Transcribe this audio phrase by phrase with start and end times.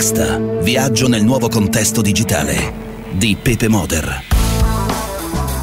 [0.00, 0.62] Next.
[0.62, 2.72] Viaggio nel nuovo contesto digitale
[3.12, 4.29] di Pepe Moder.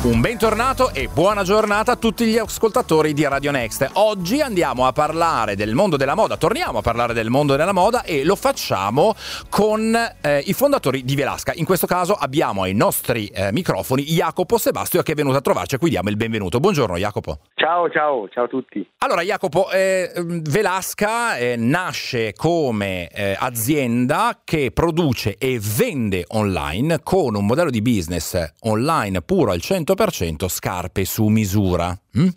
[0.07, 3.89] Un bentornato e buona giornata a tutti gli ascoltatori di Radio Next.
[3.95, 8.03] Oggi andiamo a parlare del mondo della moda, torniamo a parlare del mondo della moda
[8.03, 9.13] e lo facciamo
[9.49, 11.51] con eh, i fondatori di Velasca.
[11.55, 15.75] In questo caso abbiamo ai nostri eh, microfoni Jacopo Sebastio che è venuto a trovarci
[15.75, 16.61] e qui diamo il benvenuto.
[16.61, 17.39] Buongiorno Jacopo.
[17.55, 18.89] Ciao, ciao, ciao a tutti.
[18.99, 27.35] Allora Jacopo, eh, Velasca eh, nasce come eh, azienda che produce e vende online con
[27.35, 31.97] un modello di business online puro al 100% 100% scarpe su misura.
[32.17, 32.27] Mm?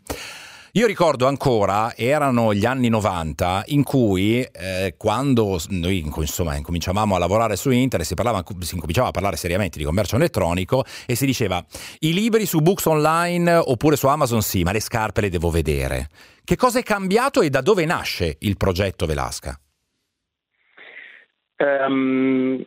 [0.75, 7.19] Io ricordo ancora, erano gli anni 90 in cui eh, quando noi insomma incominciavamo a
[7.19, 11.27] lavorare su internet si, parlava, si incominciava a parlare seriamente di commercio elettronico e si
[11.27, 11.65] diceva
[12.01, 16.09] i libri su Books Online oppure su Amazon sì, ma le scarpe le devo vedere.
[16.45, 19.59] Che cosa è cambiato e da dove nasce il progetto Velasca?
[21.57, 22.65] Um,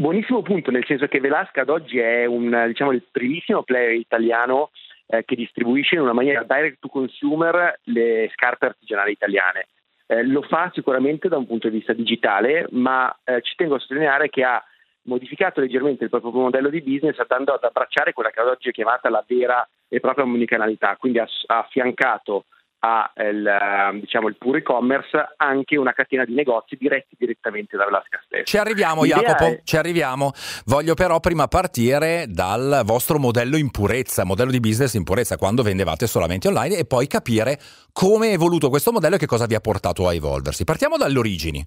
[0.00, 4.70] Buonissimo punto, nel senso che Velasca ad oggi è un, diciamo, il primissimo player italiano
[5.06, 9.66] eh, che distribuisce in una maniera direct to consumer le scarpe artigianali italiane.
[10.06, 13.78] Eh, lo fa sicuramente da un punto di vista digitale, ma eh, ci tengo a
[13.78, 14.64] sottolineare che ha
[15.02, 18.72] modificato leggermente il proprio modello di business andando ad abbracciare quella che ad oggi è
[18.72, 22.46] chiamata la vera e propria omnicanalità, quindi ha affiancato
[22.80, 27.84] ha il, ehm, diciamo, il puro e-commerce anche una catena di negozi diretti direttamente da
[27.84, 28.44] Velasca stesso.
[28.44, 29.60] Ci arriviamo L'idea Jacopo, è...
[29.64, 30.32] ci arriviamo.
[30.66, 35.62] Voglio però prima partire dal vostro modello in purezza, modello di business in purezza, quando
[35.62, 37.58] vendevate solamente online e poi capire
[37.92, 40.64] come è evoluto questo modello e che cosa vi ha portato a evolversi.
[40.64, 41.66] Partiamo dalle origini.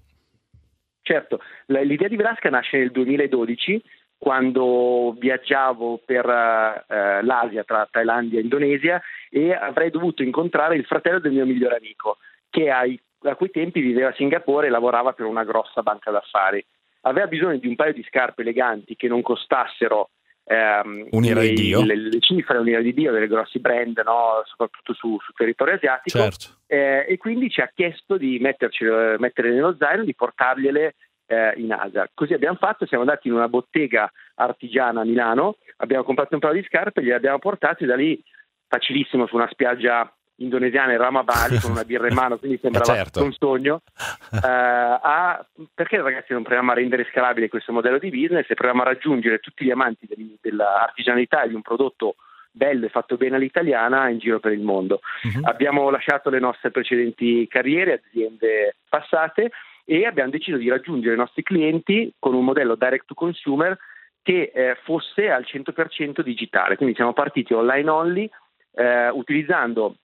[1.02, 3.82] Certo, l'idea di Velasca nasce nel 2012
[4.24, 11.18] quando viaggiavo per uh, l'Asia tra Thailandia e Indonesia e avrei dovuto incontrare il fratello
[11.18, 12.16] del mio migliore amico
[12.48, 16.64] che ai, a quei tempi viveva a Singapore e lavorava per una grossa banca d'affari.
[17.02, 20.08] Aveva bisogno di un paio di scarpe eleganti che non costassero
[20.44, 21.52] ehm, le,
[21.84, 24.40] le, le, cifre unire di Dio delle grossi brand, no?
[24.46, 26.18] soprattutto su, su, territorio asiatico.
[26.18, 26.46] Certo.
[26.66, 28.86] Eh, e quindi ci ha chiesto di metterci,
[29.18, 30.94] mettere nello zaino, di portargliele
[31.26, 32.08] eh, in Asia.
[32.12, 36.54] Così abbiamo fatto, siamo andati in una bottega artigiana a Milano, abbiamo comprato un paio
[36.54, 38.22] di scarpe, gliele abbiamo portate da lì
[38.66, 42.92] facilissimo su una spiaggia indonesiana in Rama Bali con una birra in mano, quindi sembrava
[42.92, 43.22] eh certo.
[43.22, 43.82] un sogno.
[44.30, 48.82] Uh, a, perché ragazzi non proviamo a rendere scalabile questo modello di business e proviamo
[48.82, 52.16] a raggiungere tutti gli amanti del, dell'artigianalità di un prodotto
[52.50, 55.00] bello e fatto bene all'italiana in giro per il mondo.
[55.22, 55.40] Uh-huh.
[55.42, 59.50] Abbiamo lasciato le nostre precedenti carriere, aziende passate
[59.84, 63.76] e abbiamo deciso di raggiungere i nostri clienti con un modello direct to consumer
[64.22, 66.76] che eh, fosse al 100% digitale.
[66.76, 68.30] Quindi siamo partiti online only
[68.72, 69.96] eh, utilizzando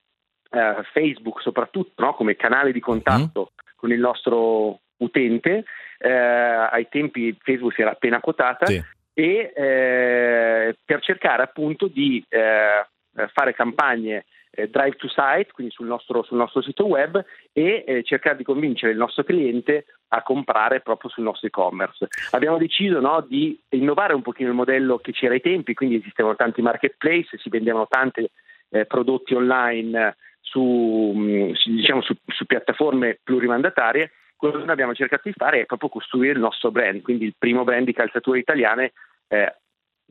[0.51, 3.67] eh, Facebook soprattutto no, come canale di contatto mm.
[3.75, 5.65] con il nostro utente.
[5.97, 8.83] Eh, ai tempi Facebook si era appena quotata sì.
[9.13, 12.85] e eh, per cercare appunto di eh,
[13.33, 17.23] fare campagne eh, drive to site, quindi sul nostro, sul nostro sito web
[17.53, 22.07] e eh, cercare di convincere il nostro cliente a comprare proprio sul nostro e-commerce.
[22.31, 26.35] Abbiamo deciso no, di innovare un pochino il modello che c'era ai tempi, quindi esistevano
[26.35, 28.29] tanti marketplace, si vendevano tanti
[28.69, 34.11] eh, prodotti online su, mm, diciamo, su, su piattaforme plurimandatarie
[34.41, 37.63] quello che abbiamo cercato di fare è proprio costruire il nostro brand, quindi il primo
[37.63, 38.91] brand di calzature italiane
[39.27, 39.55] eh,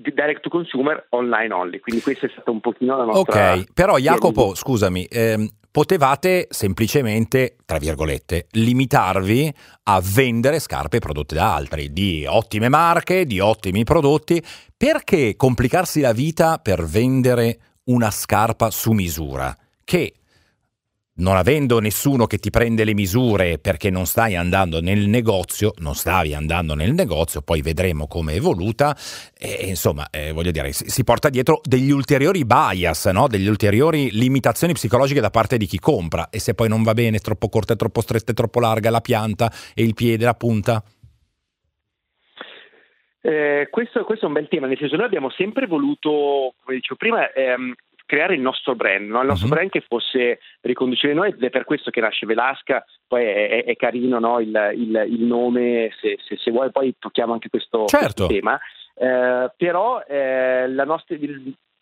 [0.03, 1.81] direct to consumer online only.
[1.81, 3.55] Quindi questa è stata un pochino la nostra.
[3.55, 9.53] Ok, però Jacopo, scusami, ehm, potevate semplicemente, tra virgolette, limitarvi
[9.85, 14.43] a vendere scarpe prodotte da altri, di ottime marche, di ottimi prodotti.
[14.77, 19.55] Perché complicarsi la vita per vendere una scarpa su misura?
[19.85, 20.15] Che
[21.21, 25.95] non avendo nessuno che ti prende le misure perché non stai andando nel negozio, non
[25.95, 28.97] stavi andando nel negozio, poi vedremo come è evoluta,
[29.39, 33.29] e, insomma, eh, voglio dire, si, si, porta dietro degli ulteriori bias, no?
[33.29, 37.19] degli ulteriori limitazioni psicologiche da parte di chi compra, e se poi non va bene,
[37.19, 40.35] è troppo corta, è troppo stretta, è troppo larga la pianta e il piede, la
[40.35, 40.83] punta?
[43.23, 46.97] Eh, questo, questo, è un bel tema, nel senso noi abbiamo sempre voluto, come dicevo
[46.97, 47.75] prima, ehm,
[48.11, 49.21] creare il nostro brand, no?
[49.21, 49.55] il nostro uh-huh.
[49.55, 53.49] brand che fosse riconducibile a noi ed è per questo che nasce Velasca, poi è,
[53.49, 54.41] è, è carino no?
[54.41, 58.27] il, il, il, nome, se, se, se, vuoi poi tocchiamo anche questo, certo.
[58.27, 58.59] questo tema,
[58.97, 61.17] eh, però eh, la nostra,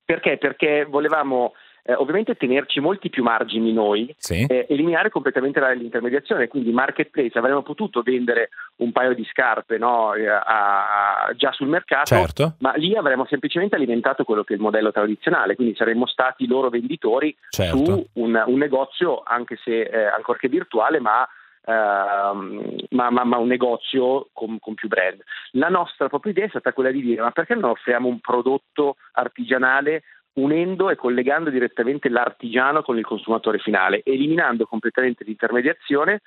[0.05, 0.37] perché?
[0.37, 1.55] Perché volevamo
[1.89, 4.45] eh, ovviamente tenerci molti più margini noi, sì.
[4.47, 10.27] eh, eliminare completamente l'intermediazione, quindi marketplace, avremmo potuto vendere un paio di scarpe no, eh,
[10.27, 12.57] a, a, già sul mercato, certo.
[12.59, 16.69] ma lì avremmo semplicemente alimentato quello che è il modello tradizionale, quindi saremmo stati loro
[16.69, 17.83] venditori certo.
[17.83, 21.27] su un, un, negozio, anche se eh, ancorché virtuale, ma
[21.69, 25.21] Uh, ma, ma, ma, un negozio con, con, più brand.
[25.51, 28.97] La nostra propria idea è stata quella di dire ma perché non offriamo un prodotto
[29.13, 30.03] artigianale
[30.39, 36.23] unendo e collegando direttamente l'artigiano con il consumatore finale, eliminando completamente l'intermediazione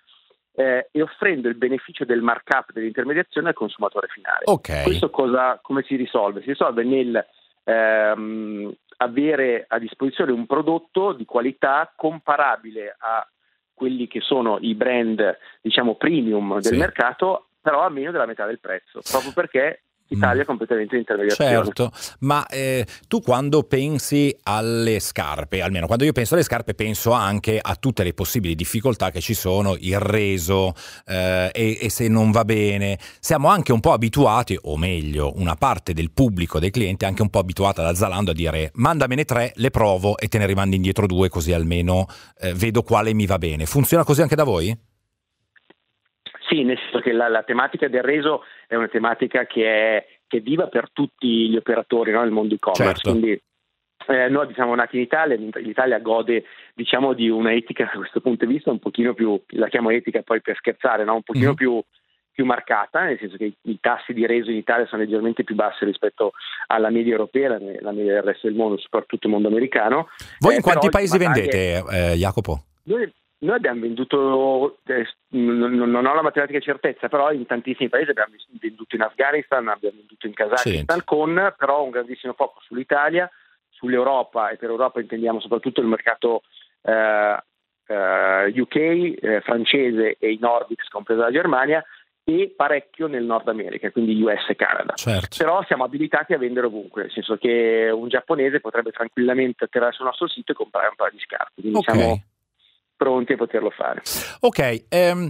[0.54, 4.44] eh, e offrendo il beneficio del markup dell'intermediazione al consumatore finale.
[4.46, 4.84] Okay.
[4.84, 6.42] Questo cosa, come si risolve?
[6.42, 7.26] Si risolve nel
[7.64, 13.28] ehm, avere a disposizione un prodotto di qualità comparabile a
[13.74, 16.78] quelli che sono i brand diciamo premium del sì.
[16.78, 20.46] mercato, però a meno della metà del prezzo, proprio perché Italia mm.
[20.46, 21.52] completamente intermediazione.
[21.52, 27.12] Certo, ma eh, tu quando pensi alle scarpe, almeno quando io penso alle scarpe penso
[27.12, 30.74] anche a tutte le possibili difficoltà che ci sono, il reso
[31.06, 32.98] eh, e, e, se non va bene.
[33.20, 37.22] Siamo anche un po' abituati, o meglio, una parte del pubblico, dei clienti, è anche
[37.22, 40.76] un po' abituata da Zalando a dire mandamene tre, le provo e te ne rimandi
[40.76, 42.08] indietro due così almeno
[42.40, 43.66] eh, vedo quale mi va bene.
[43.66, 44.78] Funziona così anche da voi?
[46.52, 50.40] Sì, nel senso che la, la, tematica del reso è una tematica che è, che
[50.40, 52.84] è viva per tutti gli operatori no, nel mondo e-commerce.
[52.84, 53.10] Certo.
[53.12, 53.42] Quindi
[54.08, 56.44] eh, noi siamo nati in Italia, l'Italia gode
[56.74, 60.42] diciamo, di un'etica da questo punto di vista un pochino più, la chiamo etica poi
[60.42, 61.16] per scherzare, no?
[61.16, 61.56] un pochino mm.
[61.56, 61.82] più,
[62.34, 65.56] più, marcata, nel senso che i, i, tassi di reso in Italia sono leggermente più
[65.56, 66.34] bassi rispetto
[66.68, 70.10] alla media europea, la media del resto del mondo, soprattutto il mondo americano.
[70.40, 72.66] Voi eh, in quanti paesi vendete, eh, Jacopo?
[72.84, 73.10] Noi
[73.44, 78.96] noi abbiamo venduto, eh, non ho la matematica certezza, però in tantissimi paesi abbiamo venduto
[78.96, 81.06] in Afghanistan, abbiamo venduto in Kazakistan, sì.
[81.06, 83.30] con però un grandissimo focus sull'Italia,
[83.70, 86.44] sull'Europa e per Europa intendiamo soprattutto il mercato
[86.84, 87.38] eh,
[87.88, 91.84] eh, UK, eh, francese e i Nordics, compresa la Germania,
[92.24, 94.94] e parecchio nel Nord America, quindi US e Canada.
[94.94, 95.36] Certo.
[95.38, 100.06] Però siamo abilitati a vendere ovunque, nel senso che un giapponese potrebbe tranquillamente atterrare sul
[100.06, 101.60] nostro sito e comprare un paio di scarpe.
[101.60, 101.96] Quindi okay.
[101.96, 102.24] siamo
[103.02, 104.04] pronti a poterlo fare.
[104.42, 105.28] Ok, ehm,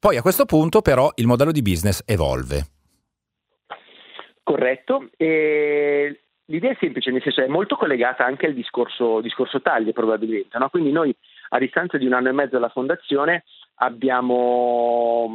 [0.00, 2.66] poi a questo punto però il modello di business evolve.
[4.42, 9.92] Corretto, e l'idea è semplice, nel senso è molto collegata anche al discorso, discorso taglie
[9.92, 10.68] probabilmente, no?
[10.70, 11.14] quindi noi
[11.50, 13.44] a distanza di un anno e mezzo dalla fondazione
[13.76, 15.30] abbiamo,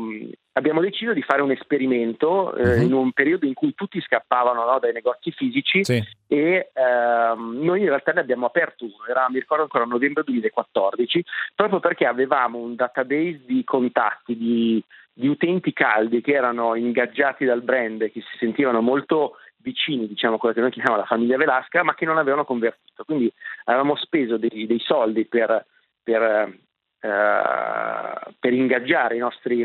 [0.52, 2.84] abbiamo deciso di fare un esperimento eh, uh-huh.
[2.84, 6.04] in un periodo in cui tutti scappavano no, dai negozi fisici sì.
[6.32, 11.26] E ehm, noi in realtà ne abbiamo aperto uno, era mi ricordo ancora novembre 2014,
[11.56, 17.64] proprio perché avevamo un database di contatti, di, di utenti caldi che erano ingaggiati dal
[17.64, 21.84] brand e che si sentivano molto vicini, diciamo quello che noi chiamiamo la famiglia Velasca,
[21.84, 23.04] ma che non avevano convertito.
[23.04, 23.34] Quindi
[23.66, 25.66] avevamo speso dei, dei soldi per,
[26.04, 26.58] per
[27.02, 29.62] eh, per ingaggiare i nostri,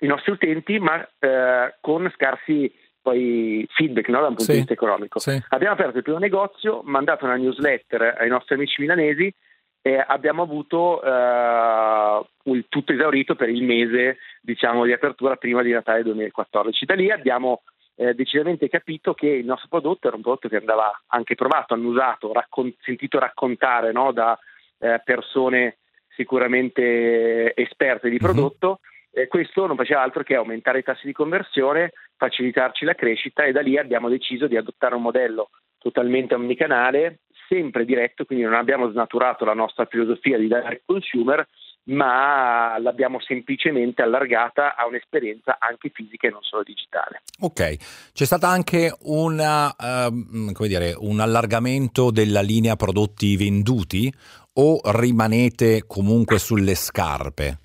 [0.00, 2.72] i nostri utenti, ma eh, con scarsi
[3.02, 5.18] poi feedback no, da un punto sì, di vista economico.
[5.18, 5.42] Sì.
[5.48, 9.32] Abbiamo aperto il primo negozio, mandato una newsletter ai nostri amici milanesi
[9.82, 15.72] e abbiamo avuto eh, il tutto esaurito per il mese diciamo, di apertura prima di
[15.72, 16.84] Natale 2014.
[16.84, 17.62] Da lì abbiamo
[17.96, 22.32] eh, decisamente capito che il nostro prodotto era un prodotto che andava anche provato, annusato,
[22.32, 24.38] raccon- sentito raccontare no, da
[24.78, 25.78] eh, persone
[26.14, 28.22] sicuramente esperte di mhm.
[28.22, 28.80] prodotto.
[29.10, 33.50] Eh, questo non faceva altro che aumentare i tassi di conversione, facilitarci la crescita e
[33.50, 38.88] da lì abbiamo deciso di adottare un modello totalmente omnicanale, sempre diretto, quindi non abbiamo
[38.92, 41.44] snaturato la nostra filosofia di direct consumer,
[41.86, 47.22] ma l'abbiamo semplicemente allargata a un'esperienza anche fisica e non solo digitale.
[47.40, 54.12] Ok, c'è stato anche una, uh, dire, un allargamento della linea prodotti venduti
[54.54, 57.61] o rimanete comunque sulle scarpe?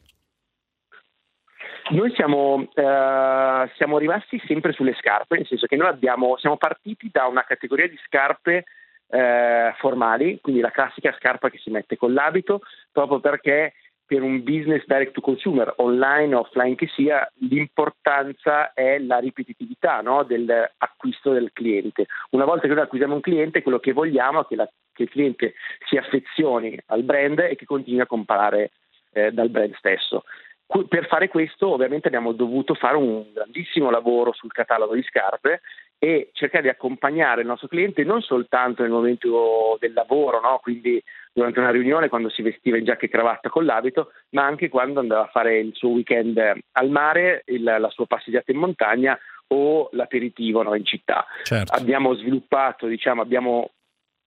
[1.89, 7.09] Noi siamo, eh, siamo, rimasti sempre sulle scarpe, nel senso che noi abbiamo, siamo partiti
[7.11, 8.65] da una categoria di scarpe
[9.09, 13.73] eh, formali, quindi la classica scarpa che si mette con l'abito, proprio perché
[14.05, 20.01] per un business direct to consumer, online o offline che sia, l'importanza è la ripetitività
[20.01, 20.23] no?
[20.23, 22.07] dell'acquisto del cliente.
[22.31, 25.09] Una volta che noi acquisiamo un cliente, quello che vogliamo è che, la, che il
[25.09, 25.55] cliente
[25.87, 28.71] si affezioni al brand e che continui a comprare
[29.11, 30.23] eh, dal brand stesso.
[30.67, 35.61] Per fare questo ovviamente abbiamo dovuto fare un grandissimo lavoro sul catalogo di scarpe
[35.97, 40.59] e cercare di accompagnare il nostro cliente non soltanto nel momento del lavoro, no?
[40.61, 41.01] quindi
[41.33, 44.99] durante una riunione quando si vestiva in giacca e cravatta con l'abito, ma anche quando
[44.99, 46.37] andava a fare il suo weekend
[46.73, 50.75] al mare, il, la sua passeggiata in montagna o l'aperitivo no?
[50.75, 51.25] in città.
[51.43, 51.73] Certo.
[51.73, 53.71] Abbiamo sviluppato, diciamo, abbiamo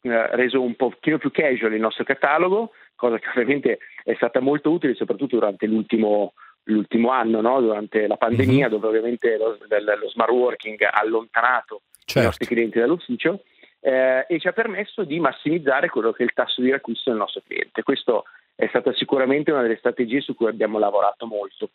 [0.02, 4.70] eh, reso un pochino più casual il nostro catalogo, cosa che ovviamente è stata molto
[4.70, 7.60] utile soprattutto durante l'ultimo l'ultimo anno, no?
[7.60, 8.70] durante la pandemia, mm-hmm.
[8.70, 12.20] dove ovviamente lo, lo, smart working ha allontanato certo.
[12.20, 13.42] i nostri clienti dall'ufficio
[13.80, 17.18] eh, e ci ha permesso di massimizzare quello che è il tasso di acquisto del
[17.18, 17.82] nostro cliente.
[17.82, 21.70] Questo è stata sicuramente una delle strategie su cui abbiamo lavorato molto.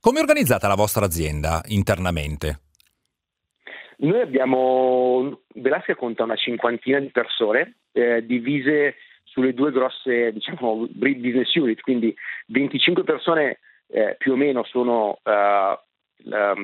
[0.00, 2.60] Come è organizzata la vostra azienda internamente?
[3.98, 8.94] Noi abbiamo, Velasca conta una cinquantina di persone eh, divise
[9.38, 12.12] sulle due grosse diciamo, business unit, quindi
[12.48, 15.78] 25 persone eh, più o meno sono eh,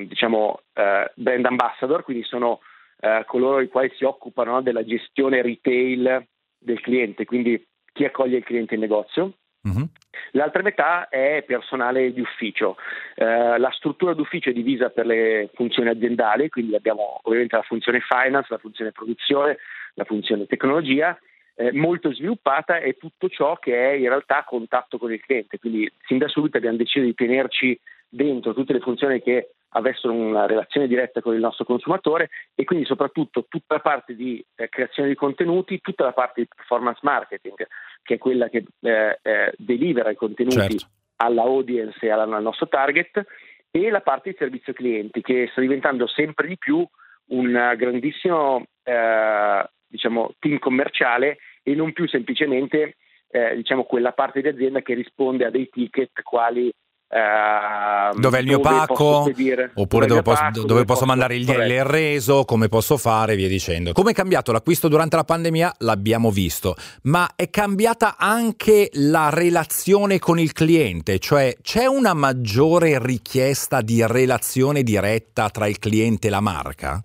[0.07, 2.59] diciamo, eh, brand ambassador, quindi sono
[2.99, 6.27] eh, coloro i quali si occupano no, della gestione retail
[6.57, 9.31] del cliente, quindi chi accoglie il cliente in negozio.
[9.61, 9.87] Uh-huh.
[10.31, 12.75] L'altra metà è personale di ufficio.
[13.15, 18.01] Eh, la struttura d'ufficio è divisa per le funzioni aziendali, quindi abbiamo ovviamente la funzione
[18.01, 19.57] finance, la funzione produzione,
[19.93, 21.17] la funzione tecnologia,
[21.55, 25.59] eh, molto sviluppata e tutto ciò che è in realtà contatto con il cliente.
[25.59, 30.45] Quindi sin da subito abbiamo deciso di tenerci dentro tutte le funzioni che avessero una
[30.45, 35.09] relazione diretta con il nostro consumatore e quindi soprattutto tutta la parte di eh, creazione
[35.09, 37.67] di contenuti, tutta la parte di performance marketing,
[38.01, 40.87] che è quella che eh, eh, delivera i contenuti certo.
[41.17, 43.25] alla audience e al nostro target,
[43.69, 46.87] e la parte di servizio clienti, che sta diventando sempre di più
[47.27, 52.97] un grandissimo eh, diciamo, team commerciale e non più semplicemente
[53.29, 56.71] eh, diciamo, quella parte di azienda che risponde a dei ticket quali
[57.07, 59.31] Uh, dove è il mio pacco?
[59.75, 62.45] Oppure dove, posso, pacco, dove posso, mandare il, il reso?
[62.45, 63.35] Come posso fare?
[63.35, 63.93] Via dicendo.
[63.93, 65.75] Come è cambiato l'acquisto durante la pandemia?
[65.79, 72.97] L'abbiamo visto, ma è cambiata anche la relazione con il cliente, cioè c'è una maggiore
[72.99, 77.01] richiesta di relazione diretta tra il cliente e la marca?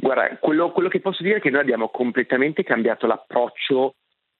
[0.00, 3.94] Guarda, quello, quello che posso dire è che noi abbiamo completamente cambiato l'approccio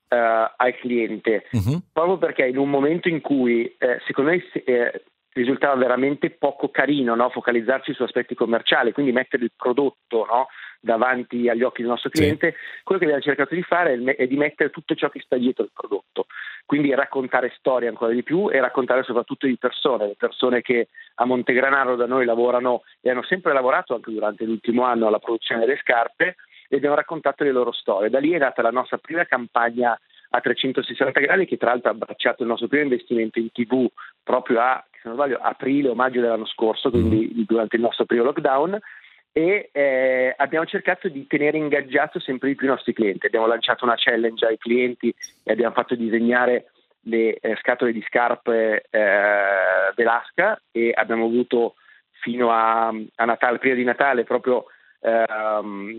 [0.09, 0.17] uh,
[0.57, 1.83] al cliente, uh-huh.
[1.93, 7.15] proprio perché in un momento in cui eh, secondo me eh, risultava veramente poco carino
[7.15, 7.29] no?
[7.31, 10.49] focalizzarci su aspetti commerciali, quindi mettere il prodotto no?
[10.81, 12.83] davanti agli occhi del nostro cliente, sì.
[12.83, 15.71] quello che abbiamo cercato di fare è di mettere tutto ciò che sta dietro il
[15.73, 16.27] prodotto,
[16.65, 21.25] quindi raccontare storie ancora di più e raccontare soprattutto di persone, le persone che a
[21.27, 25.79] Montegranaro da noi lavorano e hanno sempre lavorato anche durante l'ultimo anno alla produzione delle
[25.81, 26.37] scarpe
[26.69, 28.11] e abbiamo raccontato le loro storie.
[28.11, 29.99] Da lì è nata la nostra prima campagna
[30.31, 33.89] a 360 gradi che tra l'altro ha abbracciato il nostro primo investimento in tv
[34.23, 37.43] proprio a, se non sbaglio, aprile o maggio dell'anno scorso, quindi mm.
[37.47, 38.79] durante il nostro primo lockdown
[39.33, 43.27] e eh, abbiamo cercato di tenere ingaggiato sempre di più i nostri clienti.
[43.27, 45.15] Abbiamo lanciato una challenge ai clienti
[45.45, 46.71] e abbiamo fatto disegnare
[47.05, 51.77] le eh, scatole di scarpe eh, Velasca e abbiamo avuto
[52.21, 54.67] fino a, a Natale, prima di Natale, proprio
[55.01, 55.95] ehm,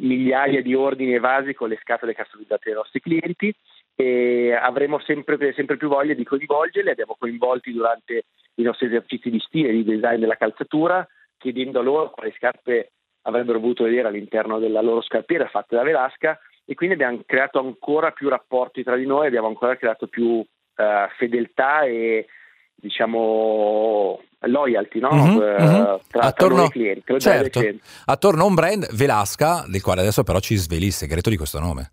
[0.00, 3.54] migliaia di ordini e vasi con le scatole customizzate dei nostri clienti
[3.94, 8.24] e avremo sempre, sempre più voglia di coinvolgerli, abbiamo coinvolti durante
[8.56, 11.06] i nostri esercizi di stile, di design della calzatura,
[11.38, 12.90] chiedendo a loro quali scarpe
[13.22, 18.10] avrebbero voluto vedere all'interno della loro scarpiera fatte da Velasca e quindi abbiamo creato ancora
[18.10, 20.44] più rapporti tra di noi, abbiamo ancora creato più uh,
[21.16, 22.26] fedeltà e
[22.74, 25.08] diciamo loyalty no?
[25.08, 26.00] uh-huh, uh-huh.
[26.10, 27.18] tra, attorno, tra clienti.
[27.18, 27.60] Certo,
[28.06, 31.60] attorno a un brand Velasca, del quale adesso però ci sveli il segreto di questo
[31.60, 31.92] nome.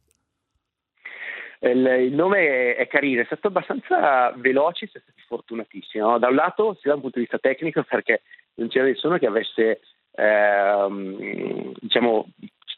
[1.61, 6.03] Il, il nome è carino, è stato abbastanza veloce, siamo stati fortunatissimi.
[6.03, 6.17] No?
[6.17, 8.21] Da un lato, sia da un punto di vista tecnico, perché
[8.55, 9.79] non c'era nessuno che avesse
[10.15, 12.27] ehm, diciamo,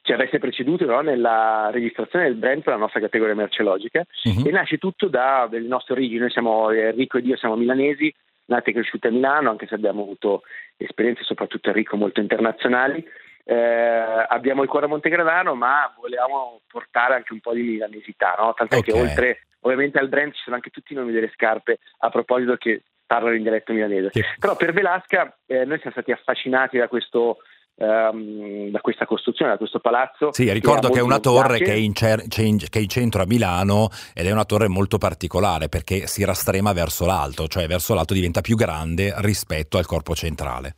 [0.01, 4.47] ci avesse preceduto no, nella registrazione del brand per la nostra categoria merceologica uh-huh.
[4.47, 6.19] e nasce tutto dalle nostre origini.
[6.19, 8.13] Noi siamo, Enrico ed io siamo milanesi,
[8.45, 10.43] nati e cresciuti a Milano, anche se abbiamo avuto
[10.75, 13.03] esperienze, soprattutto Enrico, molto internazionali.
[13.45, 18.53] Eh, abbiamo il cuore a Montegradano, ma volevamo portare anche un po' di milanesità, no?
[18.53, 18.93] tant'è okay.
[18.93, 22.55] che oltre ovviamente al brand ci sono anche tutti i nomi delle scarpe a proposito
[22.55, 24.09] che parlano in dialetto milanese.
[24.11, 24.23] Sì.
[24.39, 27.37] Però per Velasca eh, noi siamo stati affascinati da questo
[27.75, 30.31] Um, da questa costruzione, da questo palazzo.
[30.31, 33.23] Sì, ricordo che, che è una torre che è, in cer- che è, in centro
[33.23, 37.95] a Milano ed è una torre molto particolare perché si rastrema verso l'alto, cioè verso
[37.95, 40.75] l'alto diventa più grande rispetto al corpo centrale.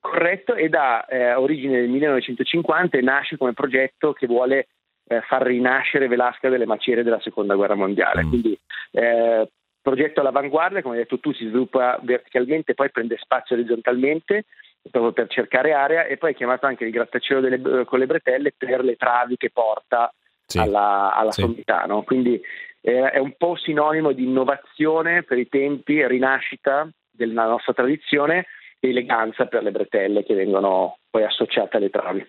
[0.00, 4.68] Corretto, ed ha eh, origine nel 1950 e nasce come progetto che vuole
[5.08, 8.24] eh, far rinascere Velasca delle macerie della seconda guerra mondiale.
[8.24, 8.28] Mm.
[8.28, 8.58] Quindi
[8.92, 9.48] eh,
[9.80, 14.44] progetto all'avanguardia, come hai detto tu, si sviluppa verticalmente, poi prende spazio orizzontalmente
[14.90, 18.54] proprio per cercare area e poi è chiamato anche il grattacielo delle, con le bretelle
[18.56, 20.12] per le travi che porta
[20.46, 20.58] sì.
[20.58, 21.42] alla, alla sì.
[21.42, 21.84] sommità.
[21.84, 22.02] No?
[22.02, 22.40] Quindi
[22.80, 28.46] eh, è un po' sinonimo di innovazione per i tempi, rinascita della nostra tradizione
[28.80, 32.24] eleganza per le bretelle che vengono poi associate alle travi.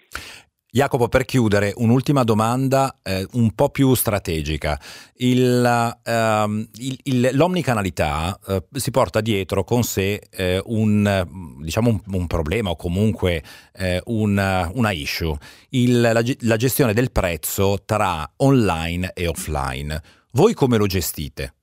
[0.72, 4.80] Jacopo, per chiudere, un'ultima domanda eh, un po' più strategica.
[5.16, 11.28] Il, ehm, il, il, l'omnicanalità eh, si porta dietro con sé eh, un,
[11.64, 13.42] diciamo un, un, problema o comunque
[13.74, 15.36] eh, una, una issue,
[15.70, 20.00] la, la gestione del prezzo tra online e offline.
[20.34, 21.54] Voi come lo gestite?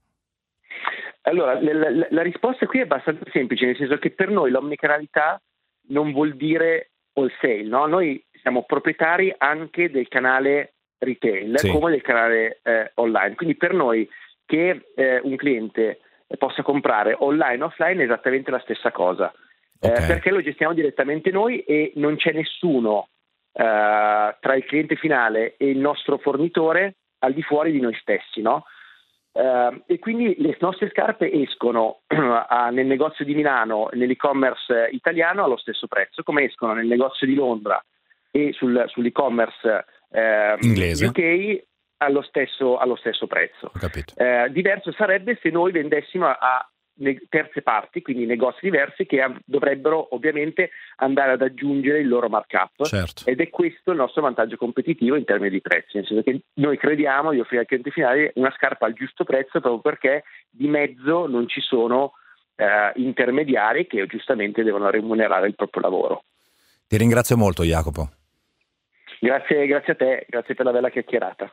[1.29, 5.41] Allora, la, la, la risposta qui è abbastanza semplice, nel senso che per noi l'omnicanalità
[5.89, 7.87] non vuol dire wholesale, no?
[7.87, 11.71] Noi siamo proprietari anche del canale retail sì.
[11.71, 13.35] come del canale eh, online.
[13.35, 14.09] Quindi per noi
[14.45, 16.01] che eh, un cliente
[16.39, 19.33] possa comprare online o offline è esattamente la stessa cosa.
[19.81, 20.07] Eh, okay.
[20.07, 23.09] perché lo gestiamo direttamente noi e non c'è nessuno
[23.53, 28.41] eh, tra il cliente finale e il nostro fornitore al di fuori di noi stessi,
[28.41, 28.65] no?
[29.37, 35.59] Uh, e quindi le nostre scarpe escono uh, nel negozio di Milano, nell'e-commerce italiano allo
[35.59, 37.79] stesso prezzo, come escono nel negozio di Londra
[38.31, 41.65] e sul, sull'e-commerce uh, inglese UK
[41.99, 43.71] allo stesso, allo stesso prezzo.
[44.49, 46.71] diverso sarebbe se noi vendessimo a, a
[47.29, 53.23] terze parti, quindi negozi diversi che dovrebbero ovviamente andare ad aggiungere il loro markup certo.
[53.27, 56.79] ed è questo il nostro vantaggio competitivo in termini di prezzi, nel senso che noi
[56.79, 61.27] crediamo di offrire al cliente finale una scarpa al giusto prezzo proprio perché di mezzo
[61.27, 62.13] non ci sono
[62.57, 66.25] eh, intermediari che giustamente devono remunerare il proprio lavoro.
[66.87, 68.09] Ti ringrazio molto Jacopo.
[69.19, 71.51] Grazie, grazie, a te, grazie per la bella chiacchierata.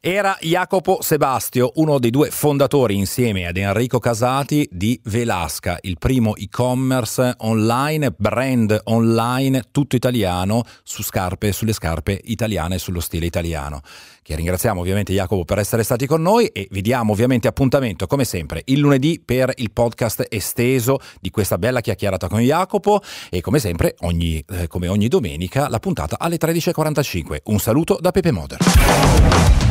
[0.00, 6.34] Era Jacopo Sebastio, uno dei due fondatori insieme ad Enrico Casati di Velasca, il primo
[6.34, 13.80] e-commerce online, brand online tutto italiano su scarpe, sulle scarpe italiane, sullo stile italiano.
[14.24, 18.24] Che ringraziamo ovviamente Jacopo per essere stati con noi e vi diamo ovviamente appuntamento come
[18.24, 23.58] sempre il lunedì per il podcast esteso di questa bella chiacchierata con Jacopo e come
[23.58, 27.40] sempre ogni, eh, come ogni domenica la puntata alle 13.45.
[27.44, 29.63] Un saluto da Pepe Moder.